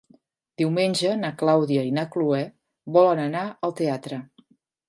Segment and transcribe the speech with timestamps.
[0.61, 2.41] Diumenge na Clàudia i na Cloè
[2.99, 4.23] volen anar al teatre.